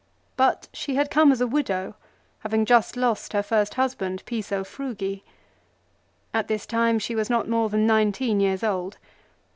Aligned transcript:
But 0.35 0.67
she 0.73 0.95
had 0.95 1.11
come 1.11 1.31
as 1.31 1.41
a 1.41 1.45
widow, 1.45 1.93
having 2.39 2.65
just 2.65 2.97
lost 2.97 3.33
her 3.33 3.43
first 3.43 3.75
husband, 3.75 4.23
Piso 4.25 4.63
Frugi. 4.63 5.23
At 6.33 6.47
this 6.47 6.65
time 6.65 6.97
she 6.97 7.13
was 7.13 7.29
not 7.29 7.47
more 7.47 7.69
than 7.69 7.85
nineteen 7.85 8.39
years 8.39 8.63
old. 8.63 8.97